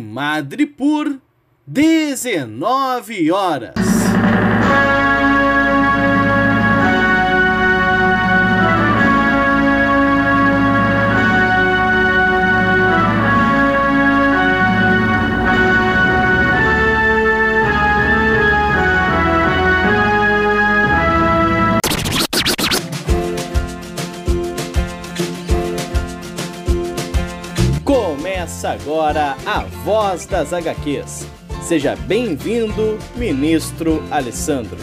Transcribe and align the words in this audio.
Madre 0.00 0.66
por 0.66 1.20
19 1.66 3.30
horas. 3.30 3.74
Agora 28.70 29.36
a 29.44 29.64
Voz 29.84 30.26
das 30.26 30.52
HQs. 30.52 31.26
Seja 31.60 31.96
bem-vindo, 31.96 32.98
ministro 33.16 34.02
Alessandro. 34.10 34.78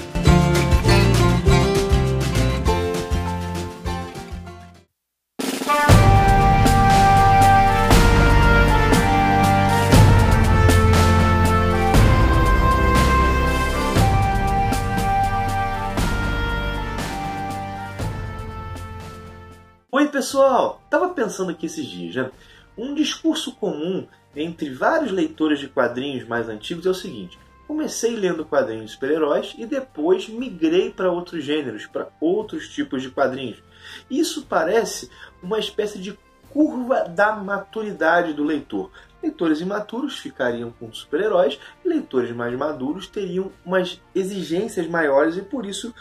Oi, 19.89 20.07
pessoal! 20.09 20.81
Tava 20.89 21.09
pensando 21.09 21.51
aqui 21.51 21.67
esses 21.67 21.85
dias, 21.85 22.15
né? 22.15 22.31
Um 22.77 22.93
discurso 22.93 23.53
comum 23.55 24.07
entre 24.35 24.69
vários 24.69 25.11
leitores 25.11 25.59
de 25.59 25.67
quadrinhos 25.67 26.27
mais 26.27 26.47
antigos 26.47 26.85
é 26.85 26.89
o 26.89 26.93
seguinte: 26.93 27.39
comecei 27.67 28.15
lendo 28.15 28.45
quadrinhos 28.45 28.85
de 28.85 28.91
super-heróis 28.91 29.55
e 29.57 29.65
depois 29.65 30.29
migrei 30.29 30.91
para 30.91 31.11
outros 31.11 31.43
gêneros, 31.43 31.87
para 31.87 32.09
outros 32.21 32.69
tipos 32.69 33.01
de 33.01 33.09
quadrinhos. 33.09 33.61
Isso 34.09 34.45
parece 34.45 35.09
uma 35.41 35.59
espécie 35.59 35.99
de 35.99 36.17
curva 36.49 37.03
da 37.03 37.35
maturidade 37.35 38.33
do 38.33 38.43
leitor. 38.43 38.91
Leitores 39.21 39.59
imaturos 39.59 40.19
ficariam 40.19 40.71
com 40.71 40.93
super-heróis, 40.93 41.59
leitores 41.83 42.31
mais 42.31 42.55
maduros 42.55 43.07
teriam 43.07 43.51
umas 43.65 43.99
exigências 44.13 44.87
maiores 44.87 45.35
e 45.35 45.41
por 45.41 45.65
isso 45.65 45.93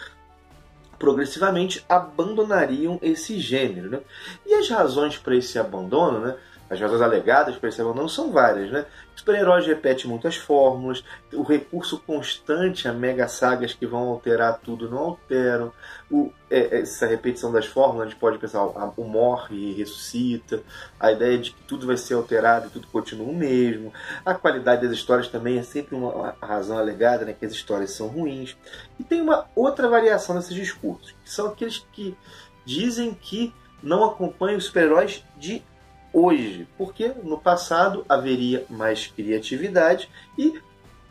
progressivamente 0.98 1.84
abandonariam 1.88 2.98
esse 3.02 3.38
gênero. 3.38 3.90
Né? 3.90 4.00
E 4.46 4.54
as 4.54 4.68
razões 4.68 5.16
para 5.18 5.36
esse 5.36 5.58
abandono, 5.58 6.20
né? 6.20 6.36
As 6.68 6.80
razões 6.80 7.00
alegadas 7.00 7.56
esse 7.62 7.80
abandono 7.80 8.08
são 8.08 8.32
várias. 8.32 8.70
Né? 8.70 8.84
Super-heróis 9.14 9.66
repetem 9.66 10.08
muitas 10.08 10.36
fórmulas, 10.36 11.04
o 11.32 11.42
recurso 11.42 11.98
constante 11.98 12.88
a 12.88 12.92
mega 12.92 13.28
sagas 13.28 13.72
que 13.72 13.86
vão 13.86 14.08
alterar 14.08 14.60
tudo 14.62 14.90
não 14.90 14.98
alteram. 14.98 15.72
O, 16.10 16.32
é, 16.50 16.80
essa 16.80 17.06
repetição 17.06 17.50
das 17.52 17.66
fórmulas, 17.66 18.06
a 18.06 18.10
gente 18.10 18.18
pode 18.18 18.38
pensar, 18.38 18.62
o 18.64 19.04
morre 19.04 19.56
e 19.56 19.72
ressuscita, 19.74 20.62
a 20.98 21.10
ideia 21.10 21.38
de 21.38 21.50
que 21.52 21.62
tudo 21.62 21.86
vai 21.86 21.96
ser 21.96 22.14
alterado 22.14 22.68
e 22.68 22.70
tudo 22.70 22.86
continua 22.88 23.28
o 23.28 23.34
mesmo. 23.34 23.92
A 24.24 24.34
qualidade 24.34 24.86
das 24.86 24.96
histórias 24.96 25.28
também 25.28 25.58
é 25.58 25.62
sempre 25.62 25.94
uma 25.94 26.36
razão 26.40 26.78
alegada, 26.78 27.24
né, 27.24 27.32
que 27.32 27.46
as 27.46 27.52
histórias 27.52 27.92
são 27.92 28.08
ruins. 28.08 28.56
E 28.98 29.04
tem 29.04 29.20
uma 29.20 29.46
outra 29.54 29.88
variação 29.88 30.36
desses 30.36 30.54
discursos, 30.54 31.14
que 31.24 31.30
são 31.30 31.48
aqueles 31.48 31.86
que 31.92 32.16
dizem 32.64 33.14
que 33.14 33.54
não 33.82 34.04
acompanham 34.04 34.58
os 34.58 34.64
super-heróis 34.64 35.24
de 35.36 35.62
hoje, 36.18 36.66
porque 36.78 37.08
no 37.22 37.36
passado 37.36 38.02
haveria 38.08 38.64
mais 38.70 39.06
criatividade 39.06 40.08
e, 40.38 40.58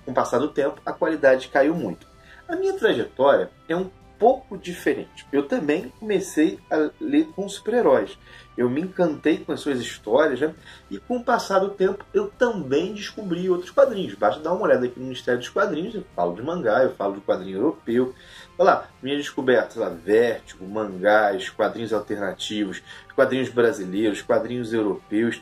com 0.03 0.09
o 0.09 0.13
passar 0.15 0.39
do 0.39 0.47
tempo, 0.47 0.81
a 0.83 0.91
qualidade 0.91 1.47
caiu 1.47 1.75
muito. 1.75 2.07
A 2.47 2.55
minha 2.55 2.73
trajetória 2.73 3.51
é 3.69 3.75
um 3.75 3.87
pouco 4.19 4.57
diferente. 4.57 5.25
Eu 5.31 5.47
também 5.47 5.91
comecei 5.99 6.59
a 6.69 6.89
ler 6.99 7.25
com 7.35 7.47
super-heróis. 7.47 8.17
Eu 8.57 8.69
me 8.69 8.81
encantei 8.81 9.39
com 9.39 9.51
as 9.51 9.59
suas 9.59 9.79
histórias, 9.79 10.39
né? 10.39 10.53
e 10.89 10.97
com 10.97 11.17
o 11.17 11.23
passar 11.23 11.59
do 11.59 11.69
tempo 11.69 12.05
eu 12.13 12.29
também 12.29 12.93
descobri 12.93 13.49
outros 13.49 13.71
quadrinhos. 13.71 14.15
Basta 14.15 14.41
dar 14.41 14.53
uma 14.53 14.63
olhada 14.63 14.85
aqui 14.85 14.97
no 14.97 15.05
Ministério 15.05 15.39
dos 15.39 15.49
Quadrinhos, 15.49 15.93
eu 15.93 16.05
falo 16.15 16.35
de 16.35 16.41
mangá, 16.41 16.83
eu 16.83 16.95
falo 16.95 17.15
de 17.15 17.21
quadrinho 17.21 17.57
europeu. 17.57 18.15
Olha 18.57 18.65
lá, 18.71 18.89
minhas 19.03 19.19
descobertas, 19.19 19.75
lá, 19.75 19.89
vértigo, 19.89 20.65
mangás, 20.65 21.49
quadrinhos 21.49 21.91
alternativos, 21.91 22.81
quadrinhos 23.13 23.49
brasileiros, 23.49 24.21
quadrinhos 24.21 24.73
europeus. 24.73 25.41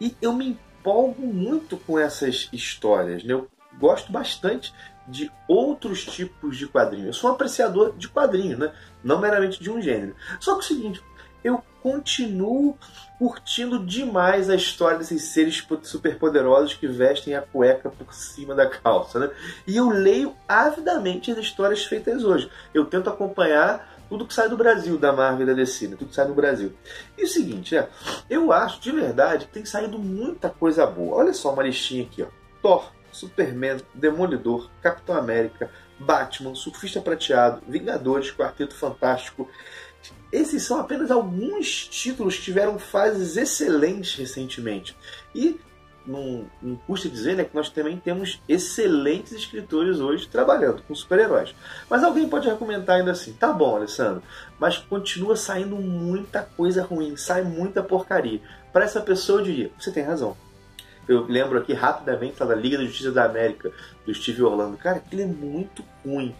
E 0.00 0.16
eu 0.22 0.32
me 0.32 0.48
empolgo 0.48 1.26
muito 1.26 1.76
com 1.76 1.98
essas 1.98 2.48
histórias. 2.52 3.22
Né? 3.24 3.34
Eu 3.34 3.48
gosto 3.78 4.10
bastante 4.10 4.72
de 5.06 5.30
outros 5.46 6.04
tipos 6.04 6.56
de 6.56 6.66
quadrinhos. 6.66 7.06
Eu 7.06 7.12
sou 7.12 7.30
um 7.30 7.34
apreciador 7.34 7.94
de 7.96 8.08
quadrinhos, 8.08 8.58
né? 8.58 8.72
não 9.02 9.20
meramente 9.20 9.62
de 9.62 9.70
um 9.70 9.80
gênero. 9.80 10.14
Só 10.40 10.52
que 10.52 10.58
é 10.58 10.60
o 10.60 10.66
seguinte, 10.66 11.02
eu 11.42 11.62
continuo 11.82 12.78
curtindo 13.18 13.84
demais 13.84 14.48
a 14.48 14.54
história 14.54 14.98
desses 14.98 15.24
seres 15.24 15.62
superpoderosos 15.82 16.74
que 16.74 16.86
vestem 16.86 17.34
a 17.34 17.42
cueca 17.42 17.90
por 17.90 18.14
cima 18.14 18.54
da 18.54 18.68
calça. 18.68 19.18
Né? 19.18 19.30
E 19.66 19.76
eu 19.76 19.90
leio 19.90 20.34
avidamente 20.48 21.30
as 21.30 21.38
histórias 21.38 21.84
feitas 21.84 22.24
hoje. 22.24 22.50
Eu 22.72 22.86
tento 22.86 23.10
acompanhar 23.10 23.94
tudo 24.08 24.26
que 24.26 24.34
sai 24.34 24.48
do 24.48 24.56
Brasil, 24.56 24.98
da 24.98 25.12
Marvel 25.12 25.42
e 25.42 25.46
da 25.46 25.52
DC, 25.52 25.88
né? 25.88 25.96
tudo 25.98 26.08
que 26.08 26.14
sai 26.14 26.26
do 26.26 26.34
Brasil. 26.34 26.72
E 27.18 27.24
o 27.24 27.28
seguinte, 27.28 27.76
é, 27.76 27.88
eu 28.30 28.52
acho 28.52 28.80
de 28.80 28.90
verdade 28.90 29.46
que 29.46 29.52
tem 29.52 29.64
saído 29.64 29.98
muita 29.98 30.48
coisa 30.48 30.86
boa. 30.86 31.16
Olha 31.16 31.34
só 31.34 31.52
uma 31.52 31.62
listinha 31.62 32.04
aqui, 32.04 32.22
ó. 32.22 32.26
Thor, 32.62 32.90
Superman, 33.14 33.80
Demolidor, 33.94 34.70
Capitão 34.82 35.16
América, 35.16 35.70
Batman, 35.98 36.54
Surfista 36.54 37.00
Prateado, 37.00 37.62
Vingadores, 37.66 38.30
Quarteto 38.30 38.74
Fantástico. 38.74 39.48
Esses 40.32 40.62
são 40.64 40.80
apenas 40.80 41.10
alguns 41.10 41.86
títulos 41.86 42.36
que 42.36 42.42
tiveram 42.42 42.78
fases 42.78 43.36
excelentes 43.36 44.14
recentemente. 44.16 44.96
E 45.34 45.58
não, 46.06 46.46
custa 46.86 47.08
dizer 47.08 47.34
né, 47.34 47.44
que 47.44 47.54
nós 47.54 47.70
também 47.70 47.96
temos 47.96 48.42
excelentes 48.48 49.32
escritores 49.32 50.00
hoje 50.00 50.28
trabalhando 50.28 50.82
com 50.82 50.94
super-heróis. 50.94 51.54
Mas 51.88 52.04
alguém 52.04 52.28
pode 52.28 52.48
argumentar 52.48 52.96
ainda 52.96 53.12
assim: 53.12 53.32
tá 53.32 53.52
bom, 53.52 53.76
Alessandro, 53.76 54.22
mas 54.58 54.76
continua 54.76 55.36
saindo 55.36 55.76
muita 55.76 56.42
coisa 56.42 56.82
ruim, 56.82 57.16
sai 57.16 57.42
muita 57.42 57.82
porcaria. 57.82 58.40
Para 58.72 58.84
essa 58.84 59.00
pessoa 59.00 59.40
eu 59.40 59.44
diria: 59.44 59.70
você 59.78 59.90
tem 59.90 60.02
razão. 60.02 60.36
Eu 61.06 61.26
lembro 61.26 61.58
aqui 61.58 61.72
rapidamente 61.72 62.38
da 62.38 62.54
Liga 62.54 62.78
da 62.78 62.84
Justiça 62.84 63.12
da 63.12 63.24
América, 63.24 63.70
do 64.06 64.14
Steve 64.14 64.42
Orlando. 64.42 64.76
Cara, 64.76 64.98
aquilo 64.98 65.22
é 65.22 65.26
muito 65.26 65.84
ruim. 66.04 66.34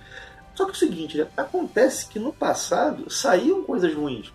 Só 0.54 0.64
que 0.64 0.70
é 0.70 0.74
o 0.74 0.76
seguinte, 0.76 1.18
né? 1.18 1.26
acontece 1.36 2.08
que 2.08 2.18
no 2.18 2.32
passado 2.32 3.10
saíam 3.10 3.64
coisas 3.64 3.92
ruins. 3.92 4.32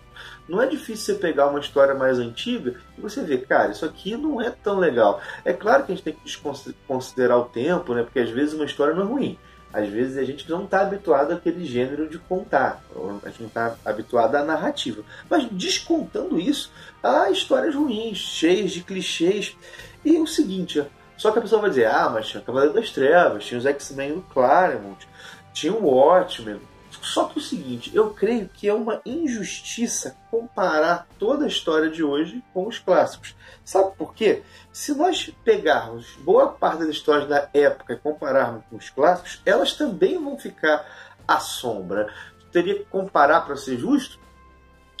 Não 0.48 0.60
é 0.60 0.66
difícil 0.66 1.14
você 1.14 1.20
pegar 1.20 1.46
uma 1.46 1.60
história 1.60 1.94
mais 1.94 2.18
antiga 2.18 2.74
e 2.98 3.00
você 3.00 3.22
ver, 3.22 3.46
cara, 3.46 3.72
isso 3.72 3.84
aqui 3.84 4.16
não 4.16 4.40
é 4.40 4.50
tão 4.50 4.78
legal. 4.78 5.20
É 5.44 5.52
claro 5.52 5.84
que 5.84 5.92
a 5.92 5.94
gente 5.94 6.04
tem 6.04 6.12
que 6.14 6.76
considerar 6.86 7.38
o 7.38 7.44
tempo, 7.44 7.94
né? 7.94 8.02
Porque 8.02 8.18
às 8.18 8.30
vezes 8.30 8.54
uma 8.54 8.64
história 8.64 8.94
não 8.94 9.02
é 9.02 9.06
ruim. 9.06 9.38
Às 9.72 9.88
vezes 9.88 10.18
a 10.18 10.24
gente 10.24 10.48
não 10.50 10.64
está 10.64 10.80
habituado 10.80 11.32
àquele 11.32 11.64
gênero 11.64 12.08
de 12.08 12.18
contar, 12.18 12.82
a 13.22 13.28
gente 13.28 13.40
não 13.40 13.48
está 13.48 13.76
habituado 13.84 14.34
à 14.34 14.44
narrativa. 14.44 15.02
Mas 15.28 15.44
descontando 15.50 16.40
isso, 16.40 16.72
há 17.02 17.30
histórias 17.30 17.74
ruins, 17.74 18.18
cheias 18.18 18.72
de 18.72 18.82
clichês. 18.82 19.56
E 20.04 20.18
o 20.18 20.26
seguinte, 20.26 20.84
só 21.16 21.30
que 21.30 21.38
a 21.38 21.42
pessoa 21.42 21.60
vai 21.60 21.70
dizer, 21.70 21.86
ah, 21.86 22.10
mas 22.12 22.26
tinha 22.26 22.42
Cavaleiro 22.42 22.74
das 22.74 22.90
Trevas, 22.90 23.44
tinha 23.44 23.58
os 23.58 23.66
X-Men 23.66 24.14
do 24.14 24.22
Claremont, 24.22 25.06
tinha 25.52 25.72
o 25.72 25.86
Watchmen. 25.86 26.60
Só 27.00 27.24
que 27.24 27.38
o 27.38 27.42
seguinte, 27.42 27.90
eu 27.94 28.10
creio 28.10 28.48
que 28.48 28.68
é 28.68 28.74
uma 28.74 29.00
injustiça 29.06 30.16
comparar 30.30 31.06
toda 31.18 31.44
a 31.44 31.48
história 31.48 31.88
de 31.88 32.04
hoje 32.04 32.42
com 32.52 32.66
os 32.66 32.78
clássicos. 32.78 33.34
Sabe 33.64 33.96
por 33.96 34.14
quê? 34.14 34.42
Se 34.70 34.94
nós 34.94 35.32
pegarmos 35.42 36.14
boa 36.18 36.48
parte 36.48 36.80
das 36.80 36.90
histórias 36.90 37.28
da 37.28 37.48
época 37.54 37.94
e 37.94 37.98
compararmos 37.98 38.64
com 38.68 38.76
os 38.76 38.90
clássicos, 38.90 39.40
elas 39.46 39.72
também 39.72 40.22
vão 40.22 40.38
ficar 40.38 40.86
à 41.26 41.40
sombra. 41.40 42.12
Teria 42.52 42.74
que 42.74 42.84
comparar, 42.84 43.42
para 43.42 43.56
ser 43.56 43.78
justo, 43.78 44.18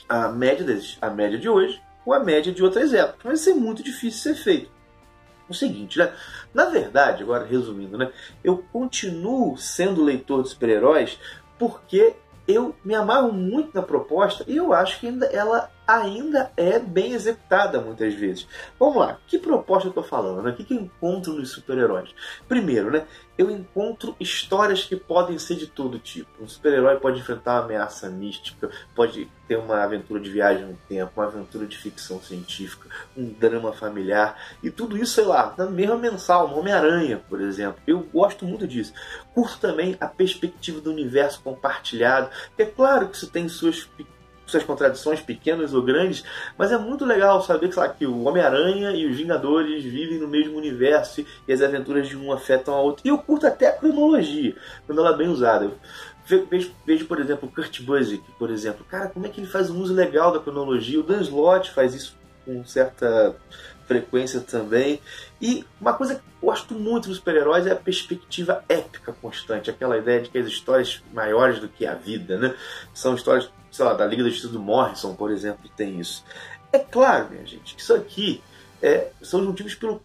a 0.08 0.28
média 0.28 0.64
deles, 0.64 0.96
a 1.02 1.10
média 1.10 1.38
de 1.38 1.48
hoje, 1.48 1.82
com 2.04 2.14
a 2.14 2.20
média 2.20 2.52
de 2.52 2.62
outras 2.62 2.94
épocas. 2.94 3.22
Mas 3.24 3.46
é 3.46 3.52
muito 3.52 3.82
difícil 3.82 4.34
ser 4.34 4.42
feito 4.42 4.70
o 5.50 5.54
seguinte, 5.54 5.98
né? 5.98 6.12
Na 6.54 6.66
verdade, 6.66 7.22
agora 7.22 7.44
resumindo, 7.44 7.98
né? 7.98 8.10
Eu 8.42 8.64
continuo 8.72 9.58
sendo 9.58 10.04
leitor 10.04 10.44
de 10.44 10.50
super-heróis 10.50 11.18
porque 11.60 12.16
eu 12.48 12.74
me 12.82 12.94
amarro 12.94 13.30
muito 13.30 13.74
na 13.74 13.82
proposta 13.82 14.42
e 14.48 14.56
eu 14.56 14.72
acho 14.72 14.98
que 14.98 15.06
ainda 15.06 15.26
ela 15.26 15.70
ainda 15.96 16.52
é 16.56 16.78
bem 16.78 17.12
executada 17.12 17.80
muitas 17.80 18.14
vezes. 18.14 18.46
Vamos 18.78 18.96
lá, 18.96 19.18
que 19.26 19.38
proposta 19.38 19.88
eu 19.88 19.90
estou 19.90 20.04
falando? 20.04 20.42
Né? 20.42 20.50
O 20.50 20.54
que, 20.54 20.64
que 20.64 20.74
eu 20.74 20.80
encontro 20.80 21.34
nos 21.34 21.50
super-heróis? 21.50 22.14
Primeiro, 22.48 22.90
né, 22.90 23.06
eu 23.40 23.50
encontro 23.50 24.14
histórias 24.20 24.84
que 24.84 24.94
podem 24.94 25.38
ser 25.38 25.56
de 25.56 25.66
todo 25.66 25.98
tipo. 25.98 26.30
Um 26.42 26.46
super-herói 26.46 26.98
pode 27.00 27.20
enfrentar 27.20 27.54
uma 27.54 27.64
ameaça 27.64 28.10
mística, 28.10 28.70
pode 28.94 29.30
ter 29.48 29.56
uma 29.56 29.82
aventura 29.82 30.20
de 30.20 30.30
viagem 30.30 30.66
no 30.66 30.76
tempo, 30.88 31.12
uma 31.16 31.26
aventura 31.26 31.66
de 31.66 31.76
ficção 31.76 32.20
científica, 32.20 32.88
um 33.16 33.32
drama 33.32 33.72
familiar, 33.72 34.38
e 34.62 34.70
tudo 34.70 34.96
isso, 34.96 35.14
sei 35.14 35.24
lá, 35.24 35.54
na 35.56 35.66
mesma 35.66 35.96
mensal, 35.96 36.54
Homem-Aranha, 36.54 37.22
por 37.28 37.40
exemplo. 37.40 37.80
Eu 37.86 38.00
gosto 38.00 38.44
muito 38.44 38.68
disso. 38.68 38.92
Curto 39.32 39.58
também 39.58 39.96
a 39.98 40.06
perspectiva 40.06 40.80
do 40.80 40.90
universo 40.90 41.42
compartilhado, 41.42 42.30
é 42.58 42.64
claro 42.66 43.08
que 43.08 43.16
isso 43.16 43.30
tem 43.30 43.48
suas 43.48 43.88
suas 44.50 44.64
contradições 44.64 45.20
pequenas 45.20 45.72
ou 45.72 45.82
grandes, 45.82 46.24
mas 46.58 46.72
é 46.72 46.78
muito 46.78 47.04
legal 47.04 47.42
saber 47.42 47.68
que, 47.68 47.78
lá, 47.78 47.88
que 47.88 48.06
o 48.06 48.24
Homem-Aranha 48.24 48.90
e 48.92 49.06
os 49.06 49.16
Vingadores 49.16 49.82
vivem 49.84 50.18
no 50.18 50.28
mesmo 50.28 50.56
universo 50.56 51.24
e 51.46 51.52
as 51.52 51.62
aventuras 51.62 52.08
de 52.08 52.16
um 52.16 52.32
afetam 52.32 52.74
a 52.74 52.80
outra. 52.80 53.02
E 53.06 53.08
eu 53.08 53.18
curto 53.18 53.46
até 53.46 53.68
a 53.68 53.72
cronologia, 53.72 54.54
quando 54.86 55.00
ela 55.00 55.14
é 55.14 55.16
bem 55.16 55.28
usada. 55.28 55.70
Vejo, 56.26 56.70
vejo, 56.86 57.06
por 57.06 57.18
exemplo, 57.18 57.48
o 57.48 57.52
Kurt 57.52 57.80
Busiek, 57.82 58.22
por 58.38 58.50
exemplo. 58.50 58.84
Cara, 58.88 59.08
como 59.08 59.26
é 59.26 59.28
que 59.28 59.40
ele 59.40 59.48
faz 59.48 59.68
um 59.68 59.80
uso 59.80 59.92
legal 59.92 60.32
da 60.32 60.38
cronologia? 60.38 61.00
O 61.00 61.02
Dan 61.02 61.20
Slott 61.22 61.70
faz 61.72 61.94
isso 61.94 62.16
com 62.44 62.64
certa 62.64 63.34
frequência 63.90 64.40
também. 64.40 65.00
E 65.42 65.66
uma 65.80 65.92
coisa 65.92 66.14
que 66.14 66.20
eu 66.20 66.48
gosto 66.48 66.74
muito 66.74 67.08
dos 67.08 67.16
super-heróis 67.16 67.66
é 67.66 67.72
a 67.72 67.76
perspectiva 67.76 68.64
épica 68.68 69.12
constante, 69.12 69.68
aquela 69.68 69.98
ideia 69.98 70.20
de 70.20 70.30
que 70.30 70.38
as 70.38 70.46
histórias 70.46 71.02
maiores 71.12 71.58
do 71.58 71.68
que 71.68 71.84
a 71.84 71.94
vida, 71.94 72.38
né? 72.38 72.54
São 72.94 73.16
histórias 73.16 73.50
sei 73.70 73.84
lá, 73.84 73.94
da 73.94 74.06
Liga 74.06 74.22
da 74.22 74.28
Justiça 74.28 74.52
do 74.52 74.60
Morrison, 74.60 75.14
por 75.14 75.30
exemplo, 75.30 75.68
tem 75.76 75.98
isso. 75.98 76.24
É 76.72 76.78
claro, 76.78 77.30
minha 77.30 77.44
gente, 77.44 77.74
que 77.74 77.80
isso 77.80 77.94
aqui 77.94 78.42
é, 78.80 79.10
são 79.22 79.40
os 79.40 79.46
motivos 79.46 79.74
pelos 79.74 80.00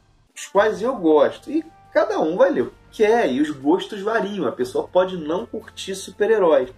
quais 0.51 0.81
eu 0.81 0.95
gosto. 0.95 1.51
E 1.51 1.63
cada 1.93 2.19
um 2.19 2.37
vai 2.37 2.51
ler 2.51 2.61
o 2.63 2.73
que 2.91 3.03
quer, 3.03 3.31
e 3.31 3.41
os 3.41 3.49
gostos 3.51 4.01
variam. 4.01 4.47
A 4.47 4.51
pessoa 4.51 4.87
pode 4.87 5.17
não 5.17 5.45
curtir 5.45 5.95
super-heróis. 5.95 6.71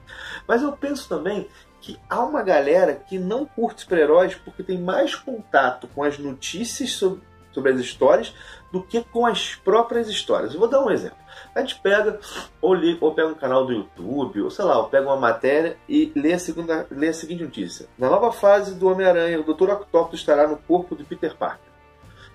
Mas 0.48 0.62
eu 0.62 0.72
penso 0.74 1.08
também 1.08 1.48
que 1.88 1.98
há 2.10 2.22
uma 2.22 2.44
galera 2.44 2.96
que 2.96 3.18
não 3.18 3.46
curte 3.46 3.82
super-heróis 3.82 4.36
porque 4.36 4.62
tem 4.62 4.78
mais 4.78 5.16
contato 5.16 5.88
com 5.96 6.04
as 6.04 6.20
notícias 6.20 6.92
sobre, 6.92 7.22
sobre 7.54 7.72
as 7.72 7.80
histórias 7.80 8.34
do 8.74 8.84
que 8.84 9.02
com 9.06 9.26
as 9.26 9.56
próprias 9.56 10.10
histórias. 10.10 10.54
Eu 10.54 10.60
vou 10.60 10.68
dar 10.68 10.84
um 10.84 10.92
exemplo. 10.92 11.18
A 11.56 11.62
gente 11.62 11.80
pega, 11.80 12.20
ou, 12.60 12.74
lê, 12.74 12.98
ou 13.00 13.14
pega 13.14 13.30
um 13.30 13.36
canal 13.36 13.66
do 13.66 13.72
YouTube, 13.72 14.42
ou 14.42 14.52
sei 14.52 14.66
lá, 14.66 14.78
ou 14.80 14.90
pega 14.90 15.08
uma 15.08 15.16
matéria 15.16 15.78
e 15.88 16.12
lê 16.14 16.34
a, 16.34 16.40
segunda, 16.40 16.86
lê 16.92 17.08
a 17.08 17.14
seguinte 17.14 17.42
notícia. 17.42 17.88
Na 17.98 18.10
nova 18.10 18.34
fase 18.34 18.76
do 18.76 18.90
Homem-Aranha, 18.90 19.40
o 19.40 19.44
Dr. 19.44 19.70
Octopus 19.70 20.20
estará 20.20 20.46
no 20.46 20.58
corpo 20.58 20.94
de 20.94 21.06
Peter 21.06 21.38
Parker. 21.38 21.67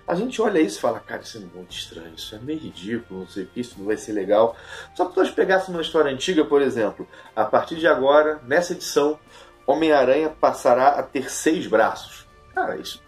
A 0.07 0.15
gente 0.15 0.43
olha 0.43 0.61
isso 0.61 0.79
e 0.79 0.81
fala, 0.81 1.01
cara, 1.01 1.23
isso 1.23 1.39
é 1.39 1.41
muito 1.41 1.71
estranho, 1.71 2.15
isso 2.17 2.35
é 2.35 2.39
meio 2.39 2.59
ridículo, 2.59 3.21
não 3.21 3.29
sei 3.29 3.45
o 3.45 3.47
que, 3.47 3.61
isso 3.61 3.77
não 3.79 3.87
vai 3.87 3.97
ser 3.97 4.13
legal. 4.13 4.57
Só 4.95 5.07
que 5.07 5.17
nós 5.17 5.31
pegássemos 5.31 5.77
uma 5.77 5.83
história 5.83 6.13
antiga, 6.13 6.45
por 6.45 6.61
exemplo, 6.61 7.07
a 7.37 7.45
partir 7.45 7.77
de 7.77 7.87
agora, 7.87 8.41
nessa 8.47 8.73
edição, 8.73 9.19
Homem-Aranha 9.67 10.29
passará 10.29 10.89
a 10.89 11.03
ter 11.03 11.31
seis 11.31 11.67
braços. 11.67 12.27
Cara, 12.55 12.77
isso 12.77 13.01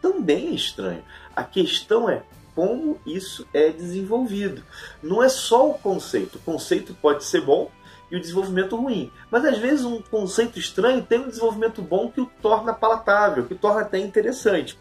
também 0.00 0.48
é 0.48 0.52
estranho. 0.52 1.02
A 1.34 1.42
questão 1.42 2.08
é 2.08 2.22
como 2.54 3.00
isso 3.06 3.46
é 3.54 3.70
desenvolvido. 3.70 4.62
Não 5.02 5.22
é 5.22 5.28
só 5.28 5.70
o 5.70 5.74
conceito. 5.74 6.36
O 6.36 6.40
conceito 6.40 6.94
pode 7.00 7.24
ser 7.24 7.40
bom 7.40 7.70
e 8.10 8.16
o 8.16 8.20
desenvolvimento 8.20 8.76
ruim. 8.76 9.10
Mas 9.30 9.44
às 9.44 9.58
vezes 9.58 9.84
um 9.86 10.02
conceito 10.02 10.58
estranho 10.58 11.02
tem 11.02 11.20
um 11.20 11.28
desenvolvimento 11.28 11.80
bom 11.80 12.10
que 12.10 12.20
o 12.20 12.30
torna 12.42 12.74
palatável, 12.74 13.46
que 13.46 13.54
o 13.54 13.58
torna 13.58 13.80
até 13.80 13.98
interessante. 13.98 14.78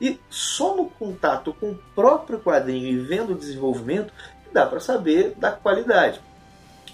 E 0.00 0.18
só 0.30 0.76
no 0.76 0.86
contato 0.86 1.52
com 1.52 1.70
o 1.70 1.78
próprio 1.94 2.38
quadrinho 2.38 2.86
e 2.86 2.98
vendo 2.98 3.32
o 3.32 3.38
desenvolvimento 3.38 4.12
dá 4.52 4.64
para 4.66 4.80
saber 4.80 5.34
da 5.36 5.50
qualidade. 5.50 6.20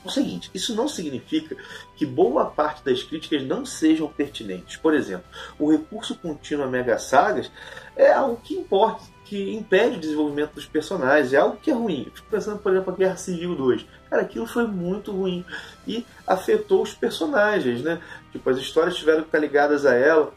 O 0.04 0.10
seguinte, 0.10 0.50
isso 0.52 0.74
não 0.74 0.86
significa 0.86 1.56
que 1.96 2.04
boa 2.04 2.44
parte 2.44 2.84
das 2.84 3.02
críticas 3.02 3.42
não 3.42 3.64
sejam 3.64 4.06
pertinentes. 4.06 4.76
Por 4.76 4.92
exemplo, 4.92 5.24
o 5.58 5.70
recurso 5.70 6.14
contínuo 6.16 6.66
a 6.66 6.68
mega 6.68 6.98
sagas 6.98 7.50
é 7.96 8.12
algo 8.12 8.38
que 8.44 8.54
importa, 8.54 9.02
que 9.24 9.54
impede 9.54 9.96
o 9.96 10.00
desenvolvimento 10.00 10.54
dos 10.54 10.66
personagens, 10.66 11.32
é 11.32 11.38
algo 11.38 11.56
que 11.56 11.70
é 11.70 11.74
ruim. 11.74 12.10
Fico 12.14 12.28
pensando, 12.30 12.58
por 12.58 12.72
exemplo, 12.72 12.92
a 12.92 12.96
Guerra 12.96 13.16
Civil 13.16 13.54
2. 13.54 13.86
Cara, 14.10 14.22
aquilo 14.22 14.46
foi 14.46 14.66
muito 14.66 15.10
ruim 15.10 15.42
e 15.88 16.04
afetou 16.26 16.82
os 16.82 16.92
personagens, 16.92 17.82
né? 17.82 17.98
Tipo, 18.30 18.50
as 18.50 18.58
histórias 18.58 18.96
tiveram 18.96 19.22
que 19.22 19.28
estar 19.28 19.38
ligadas 19.38 19.86
a 19.86 19.94
ela, 19.94 20.34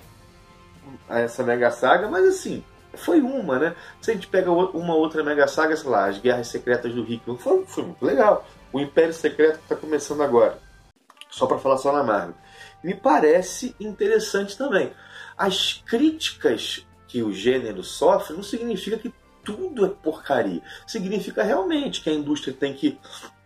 essa 1.10 1.44
mega 1.44 1.72
saga, 1.72 2.08
mas 2.08 2.28
assim, 2.28 2.64
foi 2.94 3.22
uma, 3.22 3.60
né? 3.60 3.76
Se 4.02 4.12
a 4.12 4.14
gente 4.14 4.28
pega 4.28 4.52
uma 4.52 4.96
outra 4.96 5.24
mega 5.24 5.48
saga, 5.48 5.76
sei 5.76 5.90
lá, 5.90 6.08
as 6.08 6.18
Guerras 6.18 6.48
Secretas 6.48 6.94
do 6.94 7.02
Hickman, 7.02 7.38
foi, 7.38 7.66
foi 7.66 7.84
muito 7.84 8.04
legal. 8.04 8.46
O 8.72 8.80
Império 8.80 9.14
Secreto 9.14 9.58
que 9.58 9.64
está 9.64 9.76
começando 9.76 10.22
agora, 10.22 10.60
só 11.30 11.46
para 11.46 11.60
falar 11.60 11.78
só 11.78 11.92
na 11.92 12.04
Marvel. 12.04 12.36
Me 12.84 12.94
parece 12.94 13.76
interessante 13.80 14.58
também. 14.58 14.92
As 15.38 15.82
críticas 15.86 16.86
que 17.08 17.24
o 17.24 17.32
gênero 17.32 17.84
sofre 17.84 18.36
não 18.36 18.44
significa 18.44 18.98
que 18.98 19.14
tudo 19.44 19.86
é 19.86 19.90
porcaria. 19.90 20.62
Significa 20.86 21.44
realmente 21.44 22.02
que 22.02 22.10
a 22.10 22.14
indústria 22.14 22.54
tem 22.54 22.74
que 22.74 23.00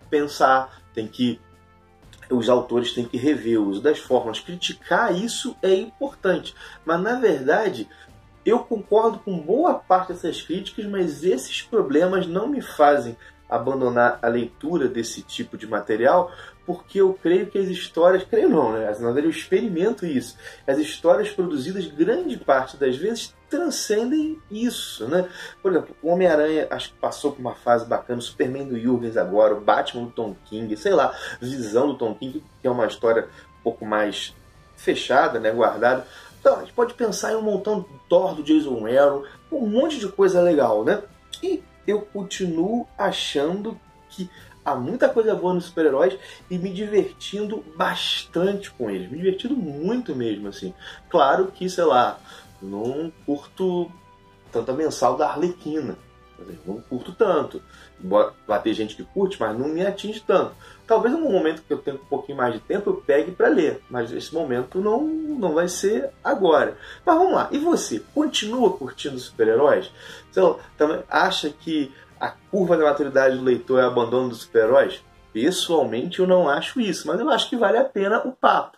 pensar, 0.10 0.82
tem 0.94 1.08
que 1.08 1.40
os 2.32 2.50
autores 2.50 2.94
têm 2.94 3.06
que 3.06 3.18
rever 3.18 3.60
o 3.60 3.70
uso 3.70 3.82
das 3.82 4.00
fórmulas. 4.00 4.40
Criticar 4.40 5.16
isso 5.16 5.56
é 5.62 5.74
importante, 5.74 6.56
mas 6.86 7.02
na 7.02 7.20
verdade 7.20 7.88
eu 8.46 8.60
concordo 8.60 9.20
com 9.20 9.38
boa 9.38 9.76
parte 9.76 10.14
dessas 10.14 10.42
críticas, 10.42 10.86
mas 10.86 11.24
esses 11.24 11.62
problemas 11.62 12.26
não 12.26 12.48
me 12.48 12.62
fazem 12.62 13.16
abandonar 13.52 14.18
a 14.22 14.28
leitura 14.30 14.88
desse 14.88 15.22
tipo 15.22 15.58
de 15.58 15.68
material, 15.68 16.32
porque 16.66 17.02
eu 17.02 17.14
creio 17.22 17.48
que 17.48 17.58
as 17.58 17.68
histórias, 17.68 18.24
creio 18.24 18.48
não, 18.48 18.72
né? 18.72 18.86
Na 18.86 18.94
verdade 18.94 19.26
eu 19.26 19.30
experimento 19.30 20.06
isso. 20.06 20.38
As 20.66 20.78
histórias 20.78 21.30
produzidas, 21.30 21.86
grande 21.86 22.38
parte 22.38 22.78
das 22.78 22.96
vezes, 22.96 23.36
transcendem 23.50 24.40
isso, 24.50 25.06
né? 25.10 25.28
Por 25.62 25.72
exemplo, 25.72 25.94
o 26.02 26.08
Homem-Aranha 26.08 26.68
acho 26.70 26.94
que 26.94 27.00
passou 27.00 27.34
por 27.34 27.42
uma 27.42 27.54
fase 27.54 27.86
bacana, 27.86 28.20
o 28.20 28.22
Superman 28.22 28.66
do 28.66 28.80
Jurgens 28.80 29.18
agora, 29.18 29.54
o 29.54 29.60
Batman 29.60 30.06
do 30.06 30.12
Tom 30.12 30.34
King, 30.46 30.76
sei 30.78 30.94
lá, 30.94 31.14
Visão 31.42 31.90
do 31.90 31.98
Tom 31.98 32.16
King, 32.16 32.42
que 32.62 32.68
é 32.68 32.72
uma 32.72 32.88
história 32.88 33.28
um 33.60 33.64
pouco 33.64 33.86
mais 33.86 34.34
fechada, 34.78 35.40
né, 35.40 35.52
guardada. 35.52 36.08
Então, 36.40 36.56
a 36.56 36.60
gente 36.62 36.74
pode 36.74 36.94
pensar 36.94 37.34
em 37.34 37.36
um 37.36 37.42
montão 37.42 37.82
de 37.82 37.88
Thor 38.08 38.34
do 38.34 38.42
Jason 38.42 38.88
Aaron, 38.88 39.24
um 39.52 39.68
monte 39.68 40.00
de 40.00 40.08
coisa 40.08 40.42
legal, 40.42 40.84
né? 40.84 41.04
E 41.44 41.62
eu 41.92 42.02
continuo 42.02 42.88
achando 42.98 43.80
que 44.10 44.30
há 44.64 44.76
muita 44.76 45.10
coisa 45.10 45.36
boa 45.36 45.54
nos 45.54 45.66
super-heróis 45.66 46.18
e 46.50 46.58
me 46.58 46.72
divertindo 46.72 47.64
bastante 47.76 48.72
com 48.72 48.90
eles. 48.90 49.10
Me 49.10 49.18
divertindo 49.18 49.56
muito 49.56 50.16
mesmo, 50.16 50.48
assim. 50.48 50.74
Claro 51.10 51.48
que, 51.48 51.70
sei 51.70 51.84
lá, 51.84 52.20
não 52.62 53.12
curto 53.26 53.92
tanta 54.52 54.74
mensal 54.74 55.18
da 55.18 55.30
Arlequina. 55.30 55.98
Não 56.66 56.82
curto 56.82 57.12
tanto. 57.12 57.62
Vai 58.48 58.62
ter 58.62 58.74
gente 58.74 58.96
que 58.96 59.04
curte, 59.04 59.40
mas 59.40 59.58
não 59.58 59.68
me 59.68 59.86
atinge 59.86 60.24
tanto. 60.26 60.54
Talvez 60.88 61.14
no 61.14 61.22
momento 61.22 61.62
que 61.62 61.72
eu 61.72 61.78
tenho 61.78 61.98
um 61.98 62.06
pouquinho 62.06 62.38
mais 62.38 62.54
de 62.54 62.60
tempo 62.60 62.90
eu 62.90 62.96
pegue 62.96 63.32
para 63.32 63.48
ler, 63.48 63.82
mas 63.90 64.12
esse 64.12 64.34
momento 64.34 64.82
não, 64.82 65.04
não 65.04 65.54
vai 65.54 65.68
ser 65.68 66.10
agora. 66.24 66.78
Mas 67.06 67.16
vamos 67.16 67.34
lá, 67.34 67.48
e 67.52 67.58
você? 67.58 68.04
Continua 68.14 68.76
curtindo 68.76 69.18
super-heróis? 69.18 69.92
Então, 70.30 70.60
também 70.78 71.02
acha 71.10 71.50
que 71.50 71.92
a 72.20 72.30
curva 72.30 72.76
da 72.76 72.84
maturidade 72.84 73.38
do 73.38 73.44
leitor 73.44 73.80
é 73.80 73.86
abandono 73.86 74.30
dos 74.30 74.42
super-heróis? 74.42 75.02
Pessoalmente 75.32 76.20
eu 76.20 76.28
não 76.28 76.50
acho 76.50 76.82
isso, 76.82 77.08
mas 77.08 77.20
eu 77.20 77.30
acho 77.30 77.50
que 77.50 77.56
vale 77.56 77.78
a 77.78 77.86
pena 77.86 78.20
o 78.28 78.34
papo. 78.34 78.78